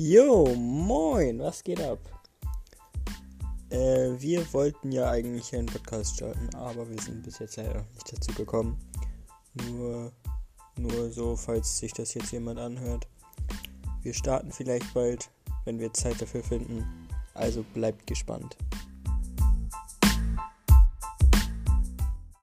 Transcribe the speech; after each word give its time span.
Jo, 0.00 0.54
moin, 0.54 1.40
was 1.40 1.64
geht 1.64 1.80
ab? 1.80 1.98
Äh, 3.68 4.10
wir 4.16 4.52
wollten 4.52 4.92
ja 4.92 5.10
eigentlich 5.10 5.52
einen 5.52 5.66
Podcast 5.66 6.14
starten, 6.14 6.54
aber 6.54 6.88
wir 6.88 7.00
sind 7.02 7.24
bis 7.24 7.40
jetzt 7.40 7.56
leider 7.56 7.84
nicht 7.94 8.12
dazu 8.12 8.32
gekommen. 8.34 8.78
Nur, 9.54 10.12
nur 10.76 11.10
so, 11.10 11.34
falls 11.34 11.78
sich 11.78 11.92
das 11.94 12.14
jetzt 12.14 12.30
jemand 12.30 12.60
anhört. 12.60 13.08
Wir 14.02 14.14
starten 14.14 14.52
vielleicht 14.52 14.94
bald, 14.94 15.30
wenn 15.64 15.80
wir 15.80 15.92
Zeit 15.92 16.22
dafür 16.22 16.44
finden. 16.44 16.86
Also 17.34 17.64
bleibt 17.74 18.06
gespannt. 18.06 18.56